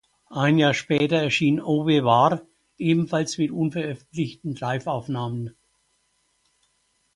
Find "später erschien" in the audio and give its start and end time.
0.73-1.61